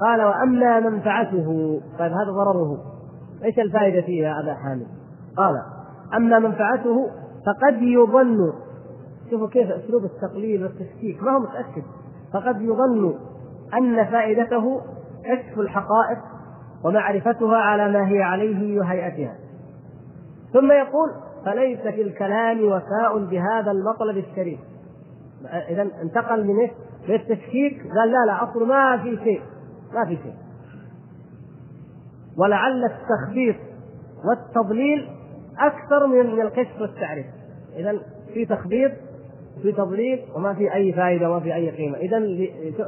[0.00, 2.78] قال وأما منفعته طيب هذا ضرره.
[3.44, 4.86] إيش الفائدة فيها أبا حامد؟
[5.36, 5.62] قال
[6.14, 7.10] أما منفعته
[7.46, 8.52] فقد يظن.
[9.30, 11.82] شوفوا كيف أسلوب التقليل والتشكيك ما هو متأكد.
[12.32, 13.14] فقد يظن
[13.74, 14.80] أن فائدته
[15.24, 16.18] كشف الحقائق
[16.84, 19.34] ومعرفتها على ما هي عليه وهيئتها.
[20.52, 21.10] ثم يقول
[21.44, 24.60] فليس في الكلام وفاء بهذا المطلب الشريف.
[25.68, 26.68] اذا انتقل؟ من
[27.08, 27.78] التشكيك.
[27.98, 29.40] قال لا لا أصل ما في شيء.
[29.94, 30.34] ما في شيء.
[32.38, 33.56] ولعل التخبيط
[34.24, 35.08] والتضليل
[35.58, 37.26] أكثر من الكشف والتعريف.
[37.76, 37.98] اذا
[38.34, 38.92] في تخبيط
[39.62, 41.98] في تضليل وما في أي فائده وما في أي قيمة.
[41.98, 42.16] اذا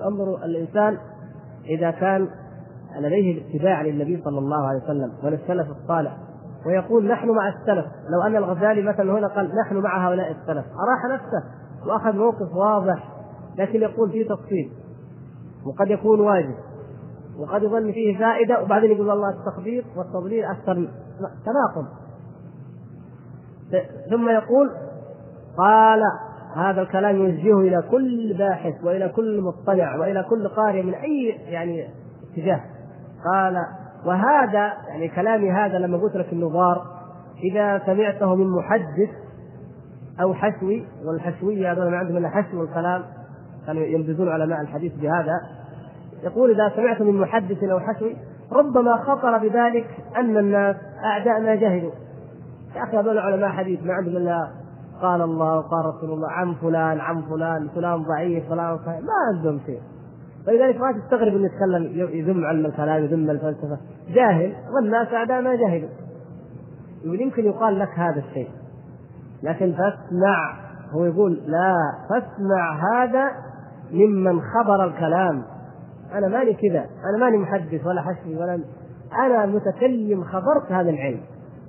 [0.08, 0.98] انظروا الإنسان
[1.64, 2.28] إذا كان
[3.00, 6.16] لديه اتباع للنبي صلى الله عليه وسلم وللسلف الصالح
[6.66, 7.86] ويقول نحن مع السلف.
[8.10, 11.42] لو أن الغزالي مثلا هنا قال نحن مع هؤلاء السلف أراح نفسه
[11.86, 13.08] وأخذ موقف واضح
[13.58, 14.72] لكن يقول فيه تفصيل
[15.66, 16.54] وقد يكون واجب.
[17.38, 20.88] وقد يظن فيه فائدة وبعدين يقول الله التخبيط والتضليل أكثر
[21.44, 21.86] تناقض.
[24.10, 24.70] ثم يقول
[25.58, 26.00] قال
[26.56, 31.88] هذا الكلام يوجهه إلى كل باحث وإلى كل مطلع وإلى كل قارئ من أي يعني
[32.32, 32.60] اتجاه.
[33.32, 33.56] قال
[34.06, 36.86] وهذا يعني كلامي هذا لما قلت لك إنه ضار
[37.44, 39.10] إذا سمعته من محدث
[40.20, 43.02] أو حشوي والحشويه هذول ما عندهم إلا حشو الكلام
[43.66, 45.32] كانوا ينبذون علماء الحديث بهذا
[46.24, 48.16] يقول إذا سمعت من محدث أو حشوي
[48.52, 49.86] ربما خطر بذلك
[50.16, 51.92] أن الناس أعداء ما جهلوا.
[52.76, 54.48] يا أخي هذول علماء حديث ما عندهم الا
[55.02, 59.60] قال الله وقال رسول الله عن فلان عن فلان فلان ضعيف فلان صحيح ما عندهم
[59.66, 59.80] شيء.
[60.46, 63.78] فلذلك ما تستغرب إنه يتكلم يذم علم الكلام يذم الفلسفة.
[64.14, 65.88] جاهل والناس أعداء ما جهلوا.
[67.04, 68.48] يقول يمكن يقال لك هذا الشيء
[69.42, 70.56] لكن فاسمع.
[70.90, 71.74] هو يقول لا
[72.10, 73.30] فاسمع هذا
[73.92, 75.42] ممن خبر الكلام.
[76.14, 78.60] أنا ماني كذا أنا ماني محدث ولا حشري ولا
[79.26, 81.20] أنا متكلم خبرت هذا العلم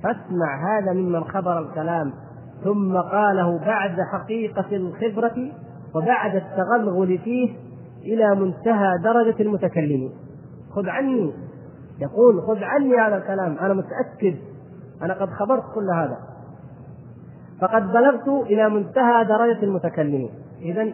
[0.04, 2.14] فاسمع هذا ممن خبر الكلام
[2.64, 5.52] ثم قاله بعد حقيقة الخبرة
[5.96, 7.50] وبعد التغلغل فيه
[8.02, 10.12] إلى منتهى درجة المتكلمين
[10.76, 11.34] خذ عني
[12.00, 14.36] يقول خذ عني هذا الكلام أنا متأكد
[15.02, 16.18] أنا قد خبرت كل هذا.
[17.62, 20.30] فقد بلغت إلى منتهى درجة المتكلمين
[20.62, 20.94] إذا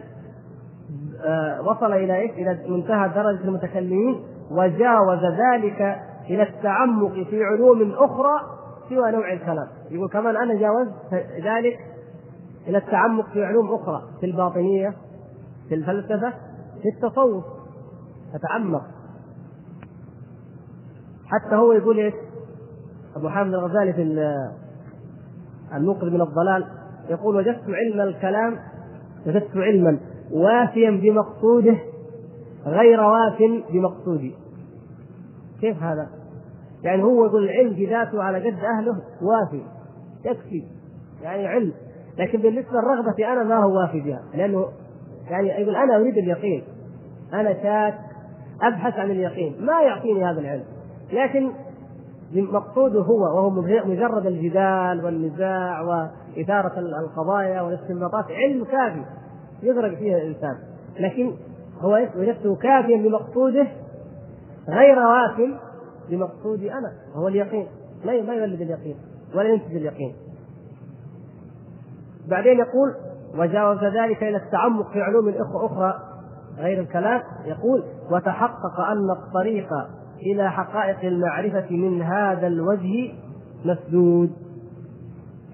[1.66, 5.96] وصل إلى إيش؟ إلى منتهى درجة المتكلمين وجاوز ذلك
[6.30, 8.40] إلى التعمق في علوم أخرى
[8.88, 10.92] سوى نوع الكلام يقول كمان أنا جاوزت
[11.44, 11.78] ذلك
[12.68, 14.94] إلى التعمق في علوم أخرى في الباطنية
[15.68, 16.30] في الفلسفة
[16.82, 17.44] في التصوف
[18.34, 18.82] أتعمق
[21.26, 22.14] حتى هو يقول إيش؟
[23.16, 24.02] أبو حامد الغزالي في
[25.76, 26.66] الموقظ من الضلال
[27.08, 28.58] يقول وجدت علم الكلام
[29.26, 29.98] وجدت علما
[30.34, 31.78] وافيا بمقصوده
[32.66, 33.38] غير واف
[33.70, 34.34] بمقصودي.
[35.60, 36.08] كيف هذا؟
[36.82, 39.62] يعني هو يقول العلم في ذاته على قد أهله وافي
[40.24, 40.64] يكفي
[41.22, 41.72] يعني علم.
[42.18, 44.68] لكن بالنسبة لرغبتي أنا ما هو وافي بها لأنه
[45.30, 46.62] يعني يقول أنا أريد اليقين.
[47.32, 47.98] أنا شاك
[48.62, 50.64] أبحث عن اليقين ما يعطيني هذا العلم.
[51.12, 51.50] لكن
[52.32, 53.50] مقصوده هو وهو
[53.86, 59.04] مجرد الجدال والنزاع وإثارة القضايا والاستنباطات علم كافي.
[59.62, 60.58] يغرق فيها الإنسان.
[61.00, 61.32] لكن
[61.80, 63.66] هو وجدته كافيا بمقصوده
[64.68, 65.40] غير واف
[66.10, 67.66] بمقصودي أنا وهو اليقين.
[68.04, 68.96] ما ما يولد اليقين
[69.34, 70.14] ولا ينتج اليقين.
[72.28, 72.94] بعدين يقول
[73.38, 75.94] وجاوز ذلك إلى التعمق في علوم أخرى
[76.58, 77.22] غير الكلام.
[77.44, 79.68] يقول وتحقق أن الطريق
[80.22, 83.12] إلى حقائق المعرفة من هذا الوجه
[83.64, 84.32] مسدود.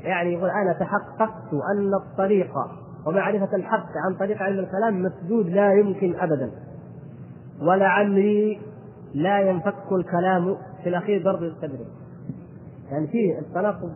[0.03, 2.51] يعني يقول أنا تحققت أن الطريق
[3.07, 6.51] ومعرفة الحق عن طريق علم الكلام مسدود لا يمكن أبدا.
[7.63, 8.61] ولعمري
[9.15, 11.79] لا ينفك الكلام في الأخير ضرب الصدر
[12.91, 13.93] يعني في التناقض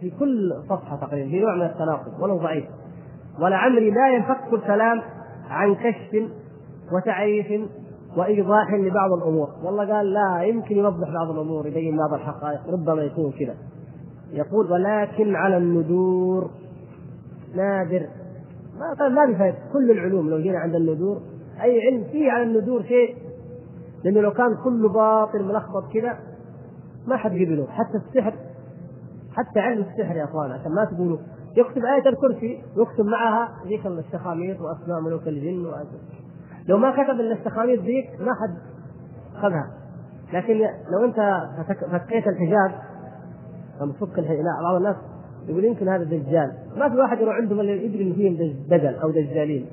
[0.00, 2.64] في كل صفحة تقريبا في نوع من التناقض ولو ضعيف.
[3.40, 5.02] ولعمري لا ينفك الكلام
[5.48, 6.30] عن كشف
[6.92, 7.46] وتعريف
[8.16, 9.48] وإيضاح لبعض الأمور.
[9.64, 13.54] والله قال لا يمكن يوضح بعض الأمور يبين بعض الحقائق ربما يكون كذا.
[14.32, 16.50] يقول ولكن على الندور
[17.56, 18.06] نادر.
[18.78, 21.22] ما ما بفائدة كل العلوم لو جينا عند الندور
[21.62, 23.16] أي علم فيه على الندور شيء.
[24.04, 26.18] لأنه لو كان كله باطل ملخبط كذا
[27.06, 28.34] ما حد قبله حتى السحر
[29.32, 31.18] حتى علم السحر يا أخوان عشان ما تقولوا.
[31.56, 36.00] يكتب آية الكرسي ويكتب معها ذيك الشخاميط وأسماء ملوك الجن وأسماء
[36.68, 38.56] لو ما كتب الا التخاميس ذيك ما حد
[39.42, 39.70] خذها.
[40.32, 40.60] لكن
[40.92, 41.16] لو أنت
[41.92, 42.72] فكيت الحجاب
[43.80, 44.96] لما تفك الحجاب لا بعض الناس
[45.48, 46.52] يقول يمكن هذا دجال.
[46.76, 49.66] ما في واحد يروح عندهم اللي يدري إن فيهم دجل أو دجالين.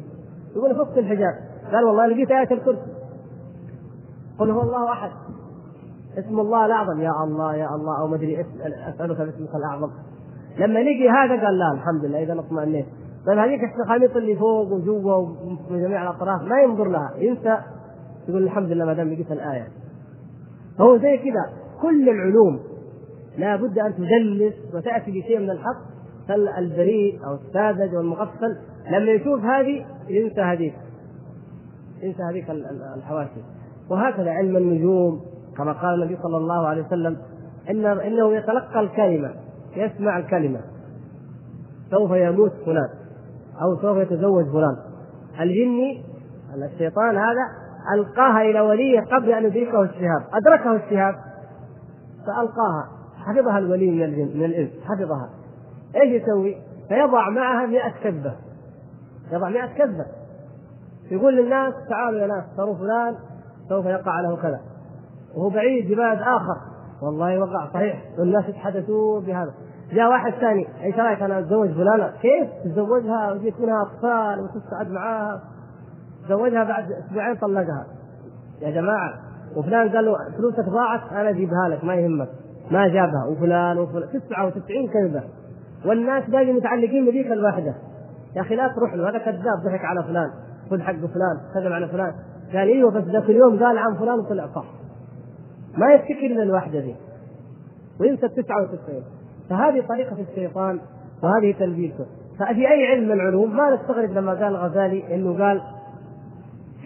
[0.56, 1.34] يقول فك الحجاب.
[1.72, 2.92] قال والله لقيت آية الكرسي.
[4.40, 5.10] قل هو الله أحد.
[6.18, 7.02] اسم الله الأعظم.
[7.02, 8.02] يا الله يا الله.
[8.02, 8.42] أو ما أدري
[8.96, 9.90] أسألك باسمك الأعظم.
[10.58, 12.24] لما نجي هذا قال لا الحمد لله.
[12.24, 12.86] إذا اطمئنيت.
[13.28, 17.14] طيب هذيك الشخاميط اللي فوق وجوا ومن جميع الأطراف ما ينظر لها.
[17.18, 17.58] ينسى.
[18.28, 19.68] يقول الحمد لله ما دام لقيت الآية.
[20.78, 21.54] فهو زي كذا.
[21.82, 22.60] كل العلوم.
[23.38, 26.00] لا بد أن تدلس وتأتي بشيء من الحق
[26.58, 28.58] البريء أو الساذج والمغفل
[28.92, 30.74] لما يشوف هذه ينسى هذيك
[32.04, 32.50] ينسى هذيك
[32.96, 33.42] الحواشي
[33.90, 35.22] وهكذا علم النجوم
[35.58, 37.18] كما قال النبي صلى الله عليه وسلم
[37.70, 39.34] إن إنه يتلقى الكلمة
[39.76, 40.60] يسمع الكلمة.
[41.92, 42.90] سوف يموت فلان
[43.62, 44.78] أو سوف يتزوج فلان.
[45.40, 46.04] الجني
[46.56, 47.46] الشيطان هذا
[47.94, 51.16] ألقاها إلى وليه قبل أن يدركه الشهاب أدركه الشهاب
[52.26, 52.99] فألقاها.
[53.30, 55.30] حفظها الولي من الجن من الإنس حفظها.
[55.96, 56.56] إيش يسوي؟
[56.90, 58.36] فيضع معها 100 كذبة.
[59.32, 60.06] يضع 100 كذبة.
[61.12, 63.16] يقول للناس تعالوا يا ناس تروا فلان
[63.70, 64.60] سوف يقع له كذا.
[65.36, 66.58] وهو بعيد ببلد آخر.
[67.02, 68.04] والله وقع صحيح.
[68.20, 69.54] والناس يتحدثون بهذا.
[69.92, 75.42] جاء واحد ثاني إيش رأيك أنا أتزوج فلانة؟ كيف؟ تتزوجها ويجيك منها أطفال وتسعد معاها.
[76.26, 77.86] تزوجها بعد أسبوعين طلقها.
[78.62, 79.14] يا جماعة
[79.56, 82.30] وفلان قال له فلوسك ضاعت أنا أجيبها لك ما يهمك.
[82.72, 84.10] ما جابها وفلان وفلان.
[84.10, 85.24] 99 كذبة.
[85.86, 87.76] والناس باقي متعلقين بذيك الواحدة.
[88.36, 90.30] يا أخي لا تروح له هذا كذاب ضحك على فلان
[90.70, 92.14] خذ حق فلان كذب على فلان.
[92.54, 94.48] قال أيوه بس ذاك اليوم قال عن فلان وطلع.
[94.56, 94.66] صح.
[95.78, 96.96] ما يفتكر إلا الواحدة دي.
[98.00, 99.04] وينسى ال 99
[99.50, 100.80] فهذه طريقة الشيطان
[101.24, 102.06] وهذه تلبيسه.
[102.40, 105.62] ففي أي علم من العلوم ما نستغرب لما قال الغزالي إنه قال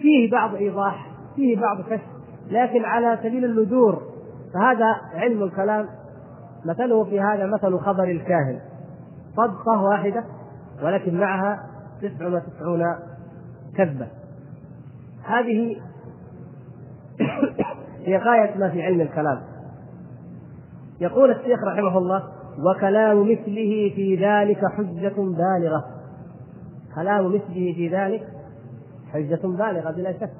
[0.02, 2.06] فيه بعض إيضاح فيه بعض كشف
[2.50, 4.02] لكن على سبيل النذور
[4.54, 5.88] فهذا علم الكلام
[6.64, 8.60] مثله في هذا مثل خبر الكاهن.
[9.36, 10.24] صدقة واحدة
[10.82, 11.66] ولكن معها
[12.02, 12.84] تسع وتسعون
[13.76, 14.06] كذبة.
[15.24, 15.76] هذه
[18.06, 19.40] هي غاية ما في علم الكلام.
[21.00, 22.22] يقول الشيخ رحمه الله
[22.58, 25.84] وكلام مثله في ذلك حجة بالغة.
[26.94, 28.28] كلام مثله في ذلك
[29.12, 30.30] حجة بالغة بلا شك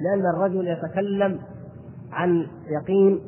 [0.00, 1.38] لأن الرجل يتكلم
[2.12, 3.20] عن يقين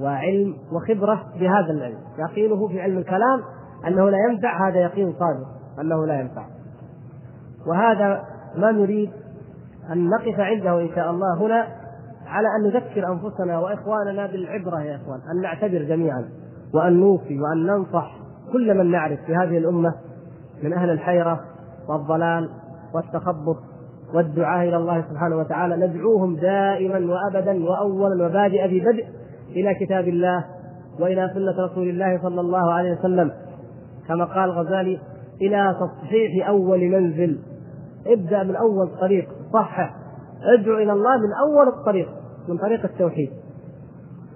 [0.00, 1.98] وعلم وخبرة بهذا العلم.
[2.18, 3.40] يقينه في علم الكلام
[3.86, 5.46] أنه لا ينفع هذا يقين صادق
[5.80, 6.46] أنه لا ينفع.
[7.66, 8.24] وهذا
[8.56, 9.10] ما نريد
[9.92, 11.66] أن نقف عنده إن شاء الله هنا
[12.26, 16.28] على أن نذكر أنفسنا وإخواننا بالعبرة يا إخوان أن نعتبر جميعا
[16.74, 18.16] وأن نوصي وأن ننصح
[18.52, 19.94] كل من نعرف في هذه الأمة
[20.62, 21.40] من أهل الحيرة
[21.88, 22.50] والضلال
[22.94, 23.56] والتخبط
[24.14, 25.86] والدعاء إلى الله سبحانه وتعالى.
[25.86, 29.04] ندعوهم دائما وأبدا وأولا وبادئ ببدء
[29.56, 30.44] إلى كتاب الله
[31.00, 33.32] وإلى سنة رسول الله صلى الله عليه وسلم
[34.08, 35.00] كما قال الغزالي
[35.42, 37.38] إلى تصحيح أول منزل.
[38.06, 39.94] ابدأ من أول طريق صحح.
[40.58, 42.08] ادعو إلى الله من أول الطريق
[42.48, 43.30] من طريق التوحيد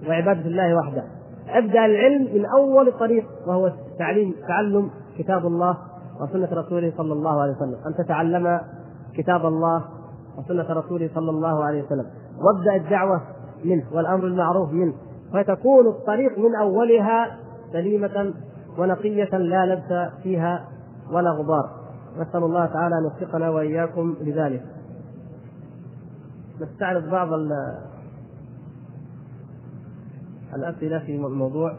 [0.07, 1.03] وعبادة الله وحده.
[1.49, 5.77] ابدأ العلم من أول الطريق وهو تعليم تعلم كتاب الله
[6.21, 7.77] وسنة رسوله صلى الله عليه وسلم.
[7.87, 8.59] أن تتعلم
[9.17, 9.83] كتاب الله
[10.37, 12.05] وسنة رسوله صلى الله عليه وسلم.
[12.43, 13.21] وابدأ الدعوة
[13.65, 14.93] منه والأمر المعروف منه.
[15.33, 17.37] فتكون الطريق من أولها
[17.71, 18.33] سليمة
[18.77, 20.65] ونقية لا لبس فيها
[21.11, 21.69] ولا غبار.
[22.17, 24.65] نسأل الله تعالى أن يوفقنا وإياكم لذلك.
[26.61, 27.29] نستعرض بعض
[30.55, 31.75] الأسئلة في الموضوع.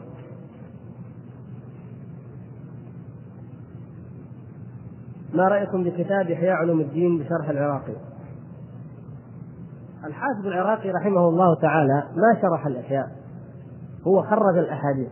[5.33, 7.95] ما رأيكم بكتاب إحياء علوم الدين بشرح العراقي؟
[10.05, 13.20] الحافظ العراقي رحمه الله تعالى ما شرح الإحياء.
[14.07, 15.09] هو خرج الأحاديث.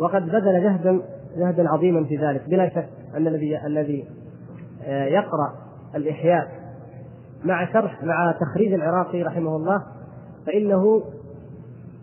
[0.00, 1.02] وقد بذل جهدا
[1.36, 2.48] جهدا عظيما في ذلك.
[2.48, 4.08] بلا شك أن الذي الذي
[4.84, 5.52] آه، يقرأ
[5.94, 6.48] الإحياء
[7.44, 9.82] مع شرح مع تخريج العراقي رحمه الله
[10.46, 11.02] فإنه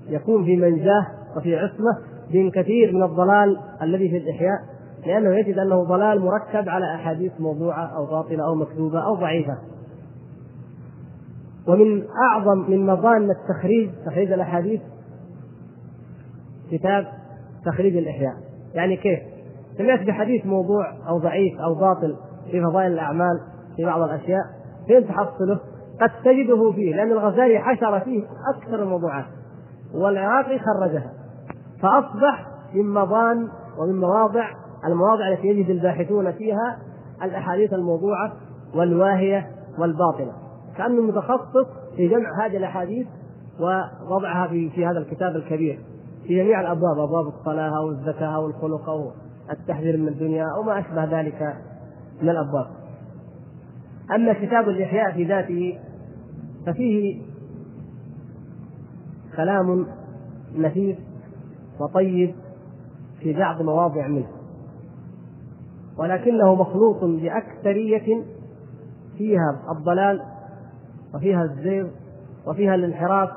[0.07, 1.97] يكون في منجاه وفي عصمة
[2.33, 4.59] من كثير من الضلال الذي في الإحياء
[5.05, 9.57] لأنه يجد أنه ضلال مركب على أحاديث موضوعة أو باطلة أو مكذوبة أو ضعيفة.
[11.67, 14.81] ومن أعظم من مظان التخريج تخريج الأحاديث
[16.71, 17.07] كتاب
[17.65, 18.33] تخريج الإحياء.
[18.73, 19.19] يعني كيف؟
[19.77, 22.15] سمعت بحديث موضوع أو ضعيف أو باطل
[22.51, 23.39] في فضائل الأعمال
[23.75, 24.43] في بعض الأشياء؟
[24.87, 25.59] فين تحصله؟
[26.01, 28.23] قد تجده فيه لأن الغزالي حشر فيه
[28.55, 29.25] أكثر الموضوعات.
[29.93, 31.11] والعراقي خرجها.
[31.81, 33.47] فأصبح من مضان
[33.79, 34.49] ومن مواضع
[34.87, 36.77] المواضع التي يجد الباحثون فيها
[37.23, 38.33] الأحاديث الموضوعة
[38.75, 39.47] والواهية
[39.79, 40.33] والباطلة.
[40.77, 43.07] كأنه متخصص في جمع هذه الأحاديث
[43.59, 45.79] ووضعها في في هذا الكتاب الكبير.
[46.27, 49.11] في جميع الأبواب أبواب الصلاة أو الزكاة أو الخلق أو
[49.51, 51.55] التحذير من الدنيا أو ما أشبه ذلك
[52.21, 52.67] من الأبواب.
[54.15, 55.79] أما كتاب الإحياء في ذاته
[56.65, 57.21] ففيه
[59.35, 59.85] كلام
[60.55, 60.97] نفيس
[61.79, 62.35] وطيب
[63.19, 64.27] في بعض مواضع منه
[65.97, 68.23] ولكنه مخلوط بأكثرية
[69.17, 70.21] فيها الضلال
[71.15, 71.87] وفيها الزيغ
[72.47, 73.29] وفيها الانحراف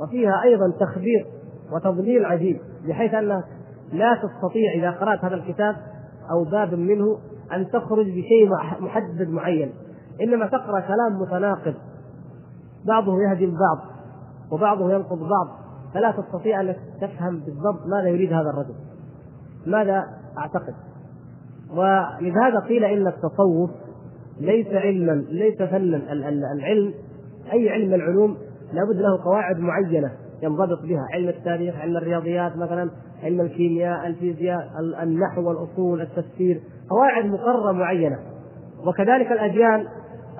[0.00, 1.26] وفيها أيضا تخبيط
[1.72, 3.44] وتضليل عجيب بحيث أنك
[3.92, 5.76] لا تستطيع إذا قرأت هذا الكتاب
[6.30, 7.18] أو باب منه
[7.52, 8.48] أن تخرج بشيء
[8.80, 9.72] محدد معين.
[10.22, 11.74] إنما تقرأ كلام متناقض.
[12.86, 13.78] بعضه يهدم بعض
[14.52, 15.46] وبعضه ينقض بعض.
[15.94, 18.74] فلا تستطيع أن تفهم بالضبط ماذا يريد هذا الرجل.
[19.66, 20.04] ماذا
[20.38, 20.74] أعتقد؟
[21.70, 23.70] ولهذا قيل إن التصوف
[24.40, 26.12] ليس علما ليس فنا
[26.52, 26.94] العلم.
[27.52, 28.36] أي علم من العلوم
[28.72, 30.10] لابد له قواعد معينة.
[30.42, 32.90] ينضبط بها علم التاريخ علم الرياضيات مثلا
[33.22, 34.68] علم الكيمياء الفيزياء
[35.02, 38.18] النحو والأصول التفسير قواعد مقرره معينة.
[38.86, 39.86] وكذلك الأديان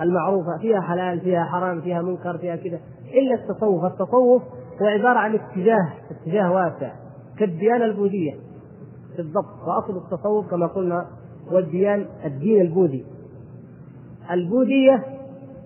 [0.01, 2.79] المعروفة فيها حلال فيها حرام فيها منكر فيها كذا.
[3.13, 3.85] إلا التصوف.
[3.85, 4.41] التصوف
[4.81, 6.91] هو عبارة عن اتجاه اتجاه واسع
[7.37, 8.33] كالديانة البوذية.
[9.17, 11.05] بالضبط وأصل التصوف كما قلنا
[11.51, 13.05] هو الديان الدين البوذي.
[14.31, 15.03] البوذية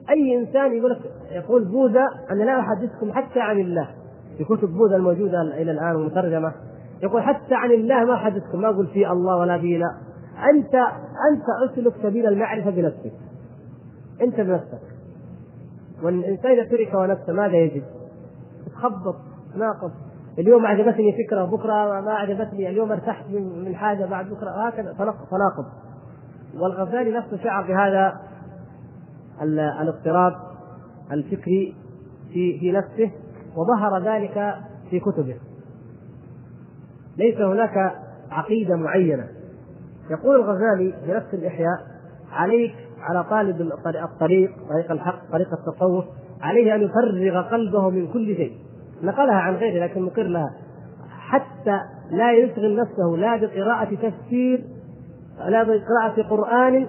[0.10, 1.00] أي إنسان يقول لك
[1.32, 3.88] يقول بوذا أنا لا أحدثكم حتى عن الله.
[4.38, 6.54] في كتب بوذا الموجودة إلى الآن ومترجمه
[7.04, 9.98] يقول حتى عن الله ما حدثكم ما أقول في الله ولا في لا.
[10.54, 10.76] أنت
[11.32, 13.14] أنت أسلك سبيل المعرفة بنفسك.
[14.22, 14.82] أنت بنفسك.
[16.04, 17.84] والانسان اذا ترك ونفسه ماذا يجد؟
[18.74, 19.16] تخبط
[19.56, 19.92] ناقص
[20.40, 23.26] اليوم أعجبتني فكرة بكرة ما أعجبتني اليوم ارتحت
[23.66, 24.94] من حاجة بعد بكرة هكذا
[25.32, 25.66] تناقض
[26.60, 28.20] والغزالي نفسه شعر بهذا
[29.82, 30.34] الاضطراب
[31.12, 31.76] الفكري
[32.34, 33.12] في في نفسه.
[33.56, 34.56] وظهر ذلك
[34.90, 35.36] في كتبه.
[37.18, 37.96] ليس هناك
[38.32, 39.28] عقيدة معينة.
[40.10, 41.78] يقول الغزالي في نفس الإحياء
[42.32, 46.06] عليك على طالب الطريق طريق الحق طريق التصوف
[46.42, 48.58] عليه أن يفرغ قلبه من كل شيء.
[49.04, 50.54] نقلها عن غيره لكن مقر لها.
[51.10, 51.80] حتى
[52.12, 54.64] لا يشغل نفسه لا بقراءة تفسير
[55.48, 56.88] لا بقراءة قرآن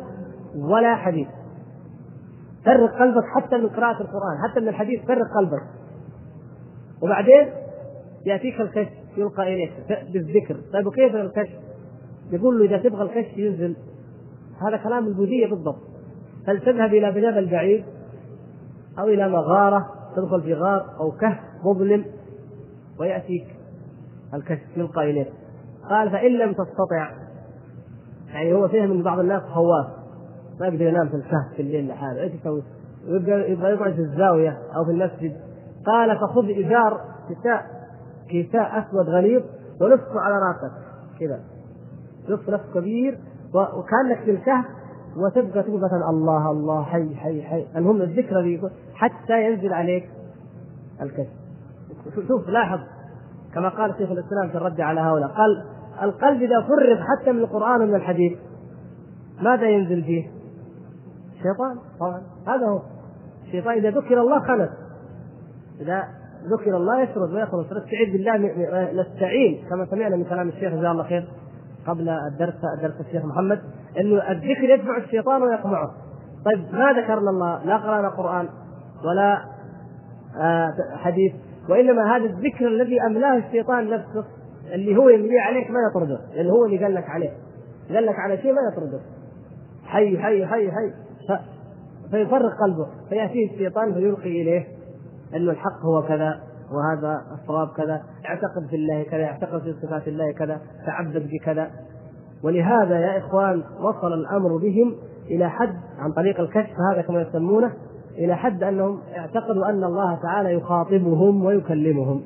[0.57, 1.29] ولا حديث.
[2.65, 5.63] فرغ قلبك حتى من قراءة القرآن حتى من الحديث فرغ قلبك.
[7.05, 7.49] وبعدين
[8.27, 9.73] يأتيك الكشف يلقى إليك
[10.13, 10.57] بالذكر.
[10.73, 11.59] طيب وكيف الكشف؟
[12.33, 13.77] يقول له إذا تبغى الكشف ينزل.
[14.69, 15.81] هذا كلام البوذية بالضبط.
[16.49, 17.85] هل تذهب إلى جبل بعيد
[18.99, 22.05] أو إلى مغارة تدخل في غار أو كهف مظلم
[23.01, 23.47] ويأتيك
[24.35, 25.33] الكشف يلقى إليك
[25.91, 27.11] قال فإن لم تستطع.
[28.29, 29.87] يعني هو فهم من بعض الناس خواف
[30.61, 32.23] ما يقدر ينام في الكهف في الليل لحاله.
[32.23, 32.63] إيش يسوي؟
[33.07, 35.37] يبقى يبغى يقعد في الزاوية أو في المسجد.
[35.87, 37.67] قال فخذ إزار كساء
[38.31, 39.43] كساء أسود غليظ
[39.81, 40.73] ولفه على رأسك.
[41.21, 41.41] كذا.
[42.29, 43.19] لف لف كبير
[43.55, 44.65] وكأنك في الكهف
[45.17, 47.67] وتبقى تقول مثلا الله الله حي حي حي.
[47.77, 48.61] المهم الذكرى دي
[48.95, 50.11] حتى ينزل عليك
[51.03, 51.31] الكشف
[52.29, 52.81] شوف لاحظ
[53.55, 55.29] كما قال شيخ الإسلام في الرد على هؤلاء.
[55.29, 55.65] قال
[56.03, 58.39] القلب إذا فرغ حتى من القرآن ومن الحديث
[59.43, 60.31] ماذا ينزل فيه؟
[61.33, 62.23] الشيطان طبعا.
[62.47, 62.81] هذا هو.
[63.47, 64.84] الشيطان إذا ذكر الله خلص.
[65.81, 66.05] إذا
[66.45, 67.73] ذكر الله يشرد ويخلص.
[67.73, 68.37] نستعيذ بالله
[68.93, 71.25] نستعين كما سمعنا من كلام الشيخ جزاه الله خير
[71.87, 73.61] قبل الدرس درس الشيخ محمد
[74.01, 75.91] إنه الذكر يدفع الشيطان ويقمعه
[76.45, 78.49] طيب ما ذكرنا الله؟ لا قرأنا قرآن
[79.05, 79.45] ولا
[80.41, 81.33] آه حديث
[81.69, 84.25] وإنما هذا الذكر الذي أملاه الشيطان نفسه
[84.73, 86.21] اللي هو يمليه عليك ما يطرده.
[86.35, 87.31] لأنه هو اللي قال لك عليه.
[87.95, 89.01] قال لك على شيء ما يطرده.
[89.85, 90.93] حي حي حي حي.
[92.11, 94.67] فيفرق قلبه فيأتيه الشيطان فيلقي إليه.
[95.37, 96.41] إنه الحق هو كذا
[96.73, 101.71] وهذا الصواب كذا اعتقد في الله كذا اعتقد في صفات الله كذا تعبد بكذا.
[102.45, 104.95] ولهذا يا إخوان وصل الأمر بهم
[105.31, 107.73] إلى حد عن طريق الكشف هذا كما يسمونه
[108.19, 112.23] إلى حد أنهم اعتقدوا أن الله تعالى يخاطبهم ويكلمهم.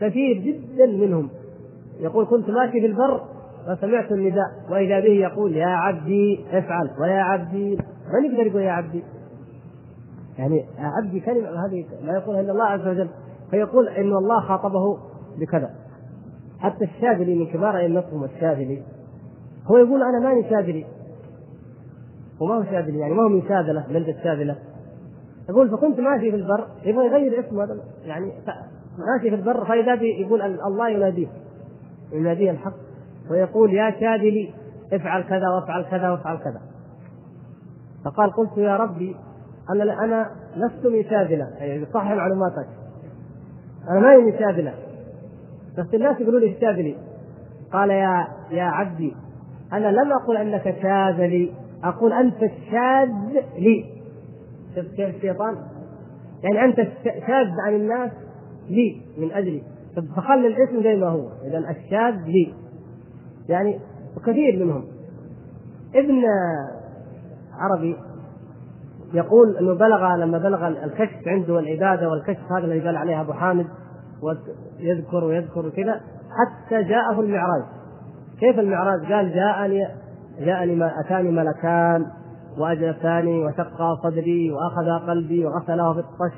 [0.00, 1.28] كثير جدا منهم
[2.00, 3.20] يقول كنت ماشي في البر
[3.66, 4.46] فسمعت النداء.
[4.70, 6.90] وإذا به يقول يا عبدي افعل.
[7.00, 7.78] ويا عبدي
[8.12, 9.02] من يقدر يقول يا عبدي؟
[10.38, 13.08] يعني يا عبدي كلمة هذه لا يقولها إلا الله عز وجل
[13.50, 14.98] فيقول إن الله خاطبه
[15.38, 15.70] بكذا.
[16.58, 18.82] حتى الشاذلي من كبار أئمتهم الشاذلي
[19.70, 20.86] هو يقول أنا ماني شاذلي.
[22.40, 24.58] وما هو شاذلي يعني ما هو من شاذلة بلده شاذله
[25.48, 28.32] يقول فكنت ماشي في البر يبغى يغير اسمه يعني
[28.98, 31.28] ماشي في البر فإذا يقول الله يناديه
[32.12, 32.74] يناديه الحق
[33.30, 34.54] ويقول يا شاذلي
[34.92, 36.60] افعل كذا وافعل كذا وافعل كذا.
[38.04, 39.16] فقال قلت يا ربي
[39.70, 42.68] أنا أنا لست شاذله يعني صحح معلوماتك.
[43.90, 44.74] أنا ما من شاذله
[45.78, 46.96] بس الناس يقولوا لي الشاذلي
[47.72, 49.14] قال يا يا عبدي
[49.72, 51.52] أنا لم أقل أنك شاذلي
[51.84, 53.08] أقول أنت الشاذ
[53.58, 53.84] لي.
[54.76, 55.56] شفت كيف الشيطان؟
[56.42, 58.10] يعني أنت شاذ عن الناس
[58.68, 59.62] لي من أجلي.
[60.16, 61.28] فخلي الاسم زي ما هو.
[61.46, 62.54] اذا الشاذ لي.
[63.48, 63.80] يعني
[64.16, 64.84] وكثير منهم.
[65.94, 66.22] ابن
[67.52, 67.96] عربي
[69.14, 73.66] يقول إنه بلغ لما بلغ الكشف عنده العباده والكشف هذا الذي قال عليه أبو حامد
[74.22, 76.00] ويذكر ويذكر كذا
[76.38, 77.62] حتى جاءه المعراج.
[78.40, 79.88] كيف المعراج؟ قال جاءني
[80.38, 82.06] جاءني ما أتاني ملكان
[82.58, 86.34] واجلساني وشقا صدري واخذا قلبي وغسله في الطش.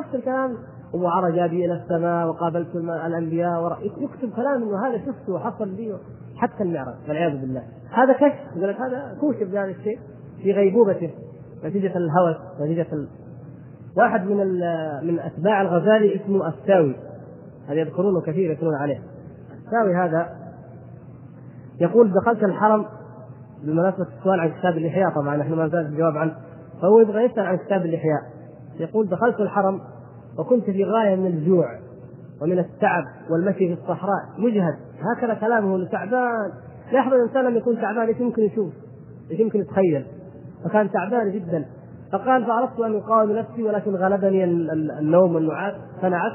[0.00, 0.56] نفس الكلام.
[0.94, 5.98] وعرج بي إلى السماء وقابلت الأنبياء يكتب كلام إنه هذا شفته وحصل لي
[6.36, 7.62] حتى المعراج والعياذ بالله.
[7.90, 8.56] هذا كشف.
[8.56, 9.98] يقول هذا كوشف بهذا الشيء
[10.42, 11.10] في غيبوبته.
[11.64, 13.08] نتيجة الهوس نتيجة ال...
[13.96, 14.60] واحد من ال...
[15.06, 16.96] من أتباع الغزالي اسمه الساوي.
[17.68, 19.00] هذا يذكرونه كثير يذكرون عليه.
[19.66, 20.28] الساوي هذا
[21.80, 22.86] يقول دخلت الحرم
[23.62, 26.36] بمناسبة السؤال عن كتاب الإحياء طبعا نحن ما زال الجواب عنه.
[26.82, 28.20] فهو يبغى يسأل عن كتاب الإحياء
[28.78, 29.80] يقول دخلت الحرم
[30.38, 31.66] وكنت في غاية من الجوع
[32.42, 34.22] ومن التعب والمشي في الصحراء.
[34.38, 34.74] مجهد.
[35.16, 36.52] هكذا كلامه تعبان
[36.92, 38.72] يحضر الانسان لما يكون تعبان إيش يمكن يشوف؟
[39.30, 40.06] إيش يمكن يتخيل؟
[40.64, 41.64] فكان تعبان جدا.
[42.12, 44.44] فقال فاردت أن اقاوم نفسي ولكن غلبني
[44.98, 46.32] النوم والنعاس فنعت.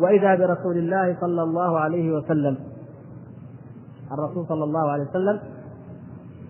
[0.00, 2.56] وإذا برسول الله صلى الله عليه وسلم
[4.12, 5.40] الرسول صلى الله عليه وسلم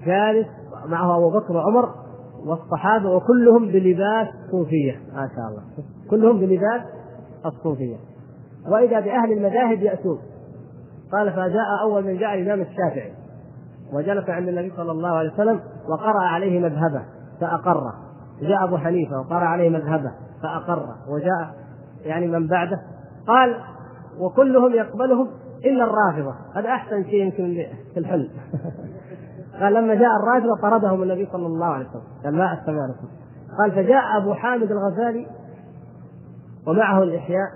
[0.06, 0.46] جالس
[0.87, 1.88] معه أبو بكر وعمر
[2.46, 4.92] والصحابة وكلهم بلباس صوفية.
[5.14, 5.62] ما شاء الله.
[6.10, 6.82] كلهم بلباس
[7.46, 7.96] الصوفية.
[8.68, 10.18] وإذا بأهل المذاهب يأتون.
[11.12, 13.12] قال فجاء أول من جاء الإمام الشافعي.
[13.92, 17.02] وجلس عند النبي صلى الله عليه وسلم وقرأ عليه مذهبه
[17.40, 17.95] فأقره.
[18.42, 20.97] جاء أبو حنيفة وقرأ عليه مذهبه فأقره.
[21.09, 21.54] وجاء
[22.04, 22.80] يعني من بعده
[23.26, 23.57] قال
[24.18, 25.28] وكلهم يقبلهم
[25.64, 26.35] إلا الرافضة.
[26.54, 28.28] هذا أحسن شيء يمكن في الحلم
[29.61, 32.02] قال لما جاء الرافضة طردهم النبي صلى الله عليه وسلم.
[32.25, 33.09] قال ما أستمع لكم.
[33.59, 35.26] قال فجاء أبو حامد الغزالي
[36.66, 37.49] ومعه الإحياء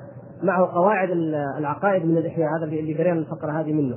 [0.43, 1.11] معه قواعد
[1.59, 2.49] العقائد من الإحياء.
[2.59, 3.97] هذا اللي قرينا الفقرة هذه منه.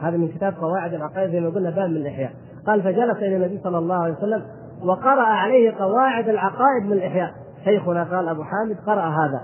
[0.00, 2.32] هذا من كتاب قواعد العقائد زي ما قلنا باب من الإحياء.
[2.66, 4.42] قال فجلس إلى النبي صلى الله عليه وسلم
[4.82, 7.34] وقرأ عليه قواعد العقائد من الإحياء.
[7.64, 9.40] شيخنا قال أبو حامد قرأ هذا.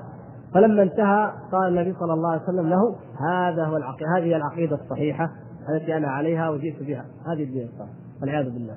[0.54, 2.96] فلما انتهى قال النبي صلى الله عليه وسلم له
[3.30, 5.30] هذا هو العقيدة هذه العقيدة الصحيحة
[5.68, 7.04] التي أنا عليها وجئت بها.
[7.26, 8.74] هذه الدين الصحيحة والعياذ بالله.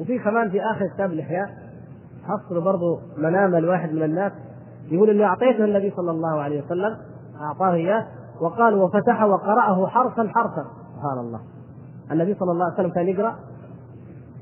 [0.00, 1.48] وفي كمان في آخر كتاب الإحياء
[2.24, 4.32] حصل برضو منام الواحد من الناس.
[4.90, 6.96] يقول إني أعطيته النبي صلى الله عليه وسلم
[7.40, 8.06] أعطاه إياه
[8.40, 10.64] وقال وفتح وقرأه حرفا حرفا.
[10.94, 11.40] سبحان الله.
[12.12, 13.36] النبي صلى الله عليه وسلم كان يقرأ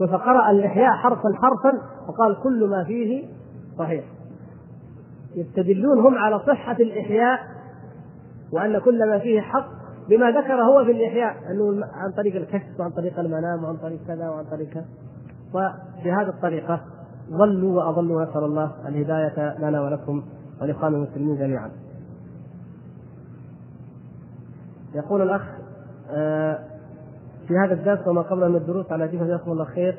[0.01, 3.25] فقرأ الإحياء حرفا حرفا وقال كل ما فيه
[3.79, 4.05] صحيح.
[5.37, 7.39] يستدلون هم على صحة الإحياء
[8.53, 9.67] وأن كل ما فيه حق
[10.09, 14.29] بما ذكر هو في الإحياء أنه عن طريق الكشف وعن طريق المنام وعن طريق كذا
[14.29, 14.85] وعن طريق كذا.
[15.55, 16.81] وبهذه الطريقة
[17.31, 20.23] ضلوا وأضلوا نسأل الله الهداية لنا ولكم
[20.63, 21.71] ولإخوان المسلمين جميعا.
[24.95, 25.43] يقول الأخ
[26.11, 26.59] آه،
[27.49, 29.99] في هذا الدرس وما قبله من الدروس على جهة جزاكم الله خير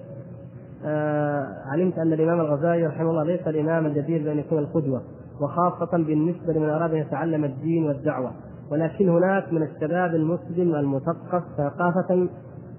[0.85, 5.01] آه، علمت أن الإمام الغزالي رحمه الله ليس الإمام الجدير بأن يكون القدوة
[5.41, 8.31] وخاصة بالنسبة لمن أراد أن يتعلم الدين والدعوة
[8.71, 12.27] ولكن هناك من الشباب المسلم المثقف ثقافة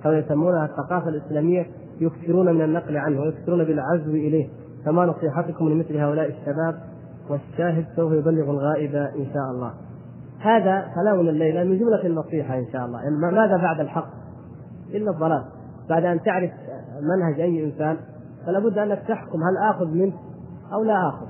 [0.04, 1.66] كما يسمونها الثقافة الإسلامية
[2.00, 4.48] يكثرون من النقل عنه ويكثرون بالعزو إليه
[4.84, 6.74] فما نصيحتكم لمثل هؤلاء الشباب
[7.30, 9.72] والشاهد سوف يبلغ الغائب إن شاء الله.
[10.40, 14.25] هذا كلامنا الليلة من جملة النصيحة إن شاء الله يعني ماذا بعد الحق
[14.94, 15.44] إلا الضلال.
[15.88, 16.50] بعد أن تعرف
[17.02, 17.96] منهج أي إنسان
[18.46, 20.12] فلا بد أنك تحكم هل آخذ منه
[20.72, 21.26] أو لا آخذ.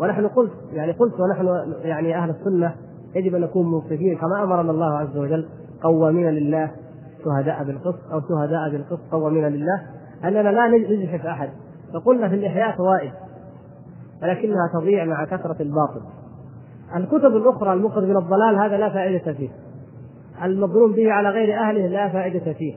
[0.00, 2.74] ونحن قلت يعني قلت ونحن يعني أهل السنة
[3.14, 5.48] يجب أن نكون منصفين كما أمرنا الله عز وجل
[5.82, 6.70] قوامين لله
[7.24, 9.82] شهداء بالقسط أو شهداء بالقسط قوامين لله
[10.24, 11.48] أننا لا نجحف أحد.
[11.94, 13.12] فقلنا في الإحياء فوائد
[14.22, 16.00] ولكنها تضيع مع كثرة الباطل.
[16.96, 19.50] الكتب الأخرى المخرج من الضلال هذا لا فائدة فيه.
[20.44, 22.76] المظلوم به على غير أهله لا فائدة فيه.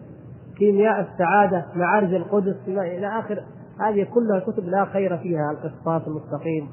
[0.58, 3.44] كيمياء السعادة معارج القدس إلى آخر.
[3.80, 6.68] هذه كلها كتب لا خير فيها القسطاس المستقيم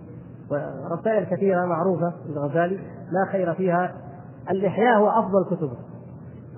[0.50, 2.76] ورسائل كثيرة معروفة للغزالي
[3.12, 3.94] لا خير فيها.
[4.50, 5.76] الإحياء هو أفضل كتبه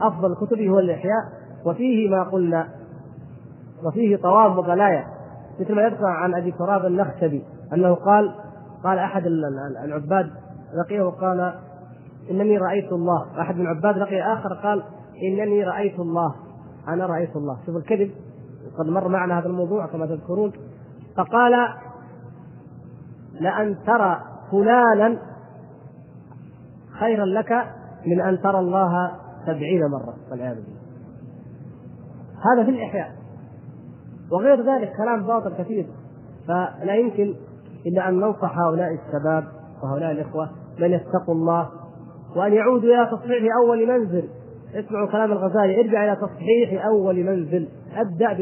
[0.00, 1.22] أفضل كتبه هو الإحياء.
[1.66, 2.68] وفيه ما قلنا
[3.84, 5.04] وفيه طوام وبلايا.
[5.60, 8.34] مثل ما يذكر عن أبي تراب النخشبي أنه قال
[8.84, 9.26] قال أحد
[9.84, 10.30] العباد
[10.74, 11.54] لقيه قال
[12.30, 13.40] إنني رأيت الله.
[13.40, 14.82] أحد من عباد لقي آخر قال
[15.22, 16.34] إنني رأيت الله.
[16.88, 17.58] أنا رأيت الله.
[17.66, 18.10] شوف الكذب
[18.78, 20.52] قد مر معنا هذا الموضوع كما تذكرون.
[21.16, 21.52] فقال
[23.40, 24.20] لأن ترى
[24.52, 25.18] فلانا
[27.00, 27.52] خيرا لك
[28.06, 29.10] من أن ترى الله
[29.46, 30.14] سبعين مرة.
[30.30, 30.80] والعياذ بالله.
[32.54, 33.14] هذا في الإحياء.
[34.32, 35.86] وغير ذلك كلام باطل كثير.
[36.48, 37.34] فلا يمكن
[37.86, 39.44] إلا أن ننصح هؤلاء الشباب
[39.84, 41.70] خاصة هؤلاء الإخوة من يتقوا الله
[42.36, 44.28] وأن يعودوا إلى تصحيح أول منزل.
[44.74, 45.80] اسمعوا كلام الغزالي.
[45.80, 47.68] ارجع إلى تصحيح أول منزل.
[47.96, 48.32] أبدأ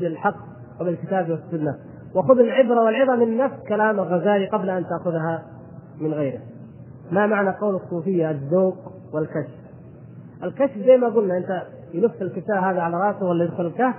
[0.00, 0.36] بالحق
[0.80, 1.74] وبالكتاب والسنة.
[2.14, 5.42] وخذ العبرة والعظة من نفس كلام الغزالي قبل أن تأخذها
[6.00, 6.40] من غيره.
[7.10, 8.76] ما معنى قول الصوفية الذوق
[9.14, 9.62] والكشف.
[10.42, 11.62] الكشف زي ما قلنا أنت
[11.94, 13.94] يلف الكتاب هذا على رأسه ولا يدخل الكهف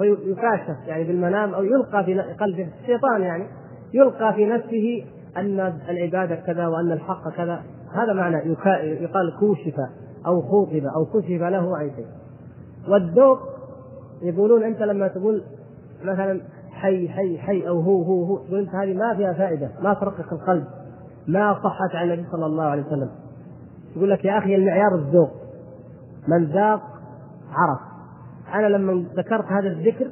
[0.00, 2.68] ويكاشف يعني بالمنام أو يلقى في قلبه.
[2.82, 3.46] الشيطان يعني
[3.94, 5.04] يلقى في نفسه
[5.36, 7.62] أن العبادة كذا وأن الحق كذا.
[7.92, 8.36] هذا معنى
[9.02, 9.74] يقال كوشف
[10.26, 12.06] أو خوطب أو كشف له عن شيء.
[12.88, 13.38] والذوق
[14.22, 15.42] يقولون أنت لما تقول
[16.04, 19.94] مثلا حي حي حي أو هو هو هو تقول أنت هذه ما فيها فائدة ما
[19.94, 20.64] ترقق القلب
[21.26, 23.10] ما صحت عن النبي صلى الله عليه وسلم.
[23.96, 25.30] يقول لك يا أخي المعيار الذوق.
[26.28, 26.82] من ذاق
[27.52, 27.80] عرف.
[28.54, 30.10] أنا لما ذكرت هذا الذكر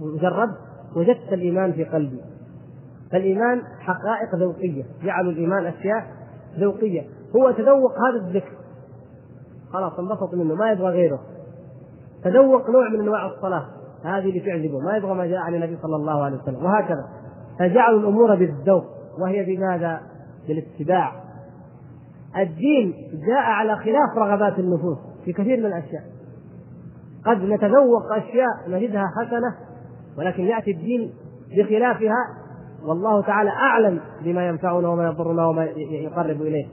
[0.00, 0.56] وجربت
[0.96, 2.20] وجدت الإيمان في قلبي.
[3.12, 6.17] فالإيمان حقائق ذوقية جعلوا الإيمان أشياء
[6.60, 7.02] ذوقية.
[7.36, 8.52] هو تذوق هذا الذكر.
[9.72, 11.20] خلاص انبسط منه ما يبغى غيره.
[12.24, 13.64] تذوق نوع من أنواع الصلاة.
[14.04, 14.80] هذه اللي تعجبه.
[14.80, 16.64] ما يبغى ما جاء عن النبي صلى الله عليه وسلم.
[16.64, 17.04] وهكذا.
[17.58, 18.84] فجعلوا الأمور بالذوق.
[19.18, 20.00] وهي بماذا؟
[20.48, 21.12] بالاتباع.
[22.36, 22.94] الدين
[23.26, 26.02] جاء على خلاف رغبات النفوس في كثير من الأشياء.
[27.26, 29.54] قد نتذوق أشياء نجدها حسنة
[30.18, 31.12] ولكن يأتي الدين
[31.56, 32.14] بخلافها
[32.86, 36.66] والله تعالى أعلم بما ينفعنا وما يضرنا وما يقرب إليه.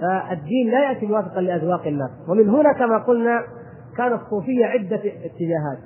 [0.00, 2.10] فالدين لا يأتي موافقا لأذواق الناس.
[2.28, 3.42] ومن هنا كما قلنا
[3.96, 5.78] كان الصوفية عدة اتجاهات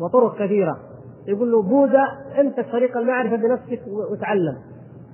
[0.00, 0.76] وطرق كثيرة.
[1.28, 2.04] يقول له بوذا
[2.38, 3.80] أنت طريق المعرفة بنفسك
[4.12, 4.56] وتعلم.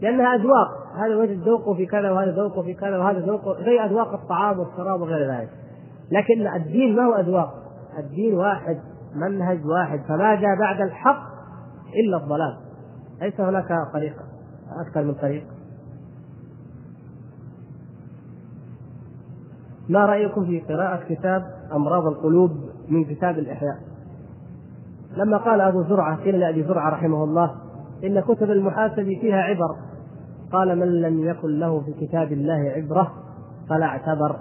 [0.01, 0.69] لأنها أذواق.
[0.97, 5.01] هذا وجد ذوقه في كذا وهذا ذوقه في كذا وهذا ذوقه زي أذواق الطعام والشراب
[5.01, 5.49] وغير ذلك.
[6.11, 7.55] لكن الدين ما هو أذواق.
[7.99, 8.79] الدين واحد
[9.15, 10.01] منهج واحد.
[10.09, 11.23] فما جاء بعد الحق
[12.05, 12.68] إلا الضلال؟
[13.21, 14.25] ليس هناك طريقة
[14.87, 15.45] أكثر من طريق.
[19.89, 22.51] ما رأيكم في قراءة كتاب أمراض القلوب
[22.89, 23.79] من كتاب الإحياء؟
[25.17, 27.55] لما قال أبو زرعة قيل لأبي زرعة رحمه الله
[28.05, 29.77] إن كتب المحاسب فيها عبر.
[30.53, 33.13] قال من لم يكن له في كتاب الله عبرة
[33.69, 34.37] فلا اعتبر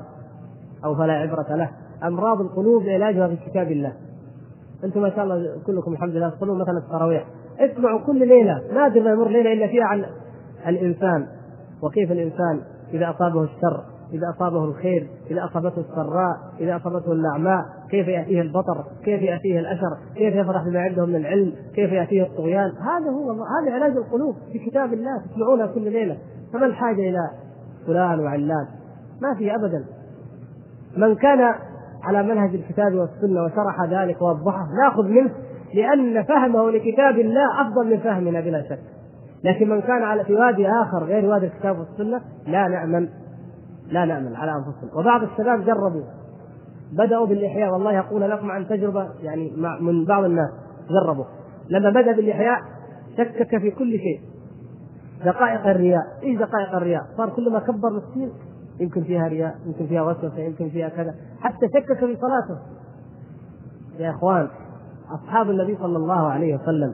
[0.86, 1.70] أو فلا عبرة له.
[2.04, 3.94] أمراض القلوب علاجها في كتاب الله.
[4.84, 7.28] أنتم ما شاء الله كلكم الحمد لله تصلون مثلا التراويح.
[7.60, 8.62] اسمعوا كل ليلة.
[8.74, 10.06] نادر ما يمر ليلة إلا فيها عن
[10.68, 11.28] الإنسان.
[11.84, 12.62] وكيف الإنسان
[12.94, 18.84] إذا أصابه الشر إذا أصابه الخير إذا أصابته السراء إذا أصابته النعماء كيف يأتيه البطر؟
[19.04, 23.74] كيف يأتيه الأشر؟ كيف يفرح بما عنده من العلم كيف يأتيه الطغيان؟ هذا هو هذا
[23.76, 25.22] علاج القلوب في كتاب الله.
[25.32, 26.18] تسمعونها كل ليلة.
[26.54, 27.30] فما الحاجة إلى
[27.88, 28.68] فلان وعلان
[29.22, 29.86] ما في أبدا.
[30.98, 31.54] من كان
[32.04, 35.32] على منهج الكتاب والسنة وشرح ذلك ووضحه ناخذ منه
[35.74, 38.80] لأن فهمه لكتاب الله أفضل من فهمنا بلا شك.
[39.44, 43.10] لكن من كان على في وادي آخر غير وادي الكتاب والسنة لا نأمن
[43.92, 46.04] لا نأمن على أنفسهم وبعض الشباب جربوا.
[46.92, 47.74] بدأوا بالإحياء.
[47.74, 49.52] والله أقول لكم عن تجربة يعني
[49.82, 50.50] من بعض الناس
[50.90, 51.26] جربوا.
[51.70, 52.60] لما بدأ بالإحياء
[53.18, 54.22] شكك في كل شيء.
[55.26, 56.04] دقائق الرياء.
[56.24, 58.32] إيش دقائق الرياء؟ صار كل ما كبر مسكين
[58.80, 61.16] يمكن فيها رياء يمكن فيها وسوسة يمكن فيها كذا.
[61.40, 62.62] حتى شكك في صلاته.
[64.00, 64.48] يا إخوان
[65.12, 66.94] أصحاب النبي صلى الله عليه وسلم.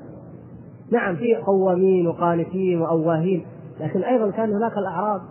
[0.91, 3.45] نعم في قوامين وقانتين وأواهين
[3.79, 5.21] لكن أيضا كان هناك الاعراض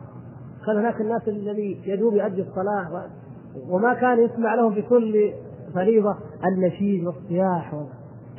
[0.66, 3.02] كان هناك الناس الذي يدوب يؤدي الصلاة
[3.70, 5.32] وما كان يسمع لهم في كل
[5.74, 7.74] فريضة النشيد والصياح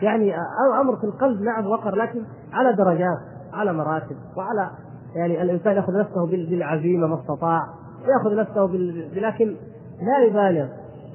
[0.01, 0.35] يعني
[0.81, 3.19] أمر في القلب نعم وقر لكن على درجات
[3.53, 4.69] على مراتب وعلى
[5.15, 7.59] يعني الإنسان يأخذ نفسه بالعزيمة ما استطاع
[8.07, 9.21] يأخذ نفسه بال...
[9.21, 9.55] لكن
[10.01, 10.67] لا يبالغ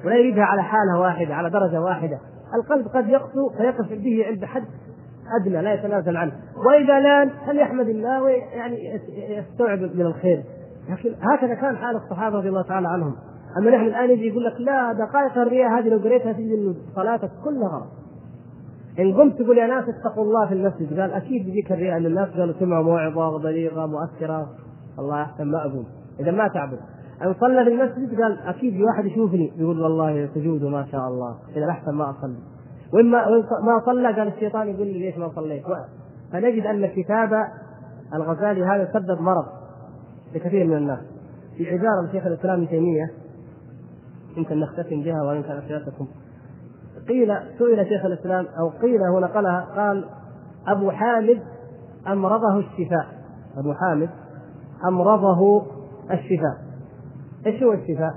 [0.05, 2.19] ولا يريدها على حالة واحدة على درجة واحدة.
[2.55, 4.63] القلب قد يقسو فيقف به عند حد
[5.41, 6.31] أدنى لا يتنازل عنه.
[6.67, 10.43] وإذا لأن فليحمد الله ويعني يستوعب من الخير.
[10.89, 13.15] لكن هكذا كان حال الصحابة رضي الله تعالى عنهم.
[13.57, 17.69] أما نحن الآن يجي يقول لك لا دقائق الرياء هذه لو قريتها تجد صلاتك كلها
[17.69, 17.87] غلط.
[18.99, 20.99] إن قمت تقول يا ناس اتقوا الله في المسجد.
[20.99, 22.29] قال أكيد بيجيك الرياء ان الناس.
[22.29, 24.49] قالوا سمعوا موعظة بليغه مؤثرة.
[24.99, 25.85] الله أحسن ما أقول.
[26.19, 26.79] إذا ما تعبد.
[27.25, 31.35] ان صلى في المسجد قال أكيد في واحد يشوفني يقول والله سجوده ما شاء الله
[31.55, 32.37] إذا أحسن ما أصلي.
[32.93, 33.29] وإما
[33.63, 35.63] ما صلى قال الشيطان يقول لي ليش ما صليت؟
[36.31, 37.29] فنجد أن كتاب
[38.13, 39.45] الغزالي هذا سبب مرض
[40.35, 40.99] لكثير من الناس.
[41.57, 43.11] في عبارة لشيخ الإسلام ابن تيمية
[44.37, 46.07] يمكن نختتم بها وإن كان أسئلتكم
[47.07, 50.05] قيل سئل شيخ الإسلام أو قيل هو نقلها قال
[50.67, 51.41] أبو حامد
[52.07, 53.07] أمرضه الشفاء.
[53.57, 54.09] أبو حامد
[54.87, 55.65] أمرضه
[56.11, 56.68] الشفاء.
[57.45, 58.13] إيش هو الشفاء؟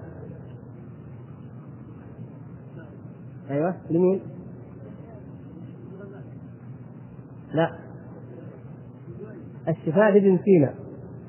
[3.50, 4.20] أيوه لمين؟
[7.52, 7.70] لا.
[9.68, 10.74] الشفاء لابن سينا.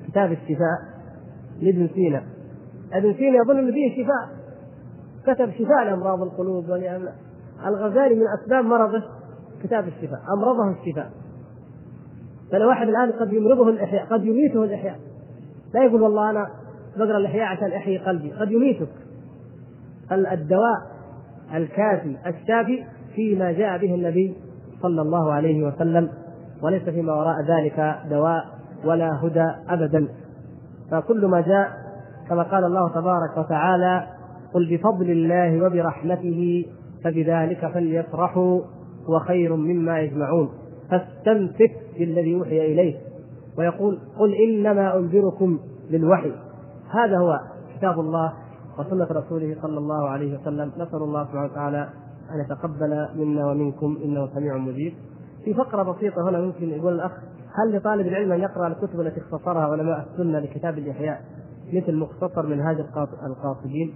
[0.07, 0.79] كتاب الشفاء
[1.59, 2.23] لابن سينا.
[2.93, 4.43] ابن سينا يظن ان فيه شفاء.
[5.23, 6.65] كتب شفاء لأمراض القلوب
[7.65, 9.03] الغزالي من أسباب مرضه
[9.63, 11.11] كتاب الشفاء أمرضه الشفاء.
[12.51, 14.99] فالواحد الآن قد يمرضه الإحياء قد يميته الإحياء.
[15.73, 16.62] لا يقول والله أنا
[16.97, 18.31] بقرا الاحياء عشان احيي قلبي.
[18.31, 18.87] قد يميتك.
[20.11, 20.79] الدواء
[21.53, 22.83] الكافي الشافي
[23.15, 24.33] فيما جاء به النبي
[24.81, 26.09] صلى الله عليه وسلم
[26.61, 28.45] وليس فيما وراء ذلك دواء
[28.85, 30.07] ولا هدى ابدا.
[30.91, 31.69] فكل ما جاء
[32.29, 34.07] كما قال الله تبارك وتعالى
[34.53, 36.65] قل بفضل الله وبرحمته
[37.03, 38.61] فبذلك فليفرحوا
[39.09, 40.49] هو خير مما يجمعون.
[40.91, 42.97] فاستمسك بالذي أوحي اليك
[43.57, 45.59] ويقول قل إنما أنذركم
[45.91, 46.31] بالوحي
[46.93, 47.39] هذا هو
[47.77, 48.33] كتاب الله
[48.79, 50.71] وسنة رسوله صلى الله عليه وسلم.
[50.77, 51.89] نسأل الله سبحانه وتعالى
[52.31, 54.93] أن يتقبل منا ومنكم إنه سميع مجيب.
[55.45, 57.11] في فقرة بسيطة هنا ممكن يقول الأخ
[57.55, 61.21] هل لطالب العلم أن يقرأ الكتب التي اختصرها علماء السنة لكتاب الإحياء
[61.73, 62.77] مثل مختصر منهاج
[63.23, 63.93] القاصدين؟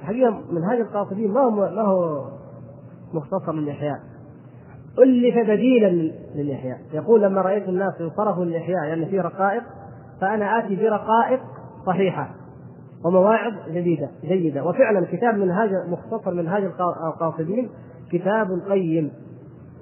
[0.00, 2.24] الحقيقة منهاج القاصدين ما هو ما هو
[3.14, 4.00] مختصر للاحياء
[4.98, 6.78] ألف بديلا للإحياء.
[6.92, 9.62] يقول لما رأيت الناس انصرفوا للإحياء لأن يعني فيه رقائق
[10.20, 11.40] فأنا آتي برقائق
[11.86, 12.30] صحيحة
[13.04, 14.64] ومواعظ جديدة جيدة.
[14.64, 16.64] وفعلا كتاب منهاج مختصر منهاج
[17.06, 17.70] القاصدين
[18.12, 19.10] كتاب قيم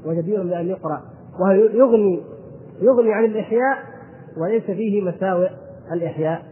[0.06, 1.02] وجدير بأن يقرأ.
[1.40, 2.22] وهو يغني
[2.80, 3.78] يغني عن الإحياء
[4.36, 5.48] وليس فيه مساوئ
[5.92, 6.42] الإحياء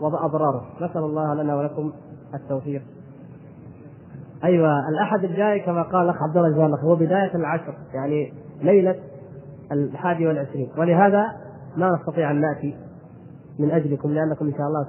[0.00, 1.92] وأضراره نسأل الله لنا ولكم
[2.34, 2.82] التوفيق.
[4.44, 8.96] أيوه الأحد الجاي كما قال الأخ عبد الله جزاه هو بداية العشر يعني ليلة
[9.72, 10.68] الحادي والعشرين.
[10.78, 11.24] ولهذا
[11.76, 12.76] ما نستطيع أن نأتي
[13.58, 14.86] من أجلكم لأنكم إن شاء الله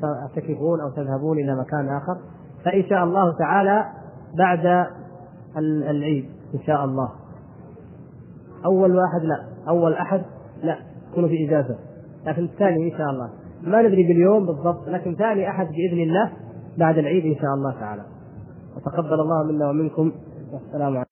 [0.00, 2.16] تعتكفون أو تذهبون إلى مكان آخر.
[2.64, 3.84] فإن شاء الله تعالى
[4.38, 4.86] بعد
[5.88, 7.08] العيد إن شاء الله.
[8.64, 10.22] أول واحد لا أول أحد
[10.62, 10.78] لا
[11.12, 11.78] يكون في إجازة.
[12.26, 13.30] لكن الثاني إن شاء الله.
[13.62, 16.32] ما ندري باليوم بالضبط لكن ثاني أحد بإذن الله
[16.78, 18.02] بعد العيد إن شاء الله تعالى.
[18.76, 20.12] وتقبل الله منا ومنكم.
[20.52, 21.05] والسلام عليكم.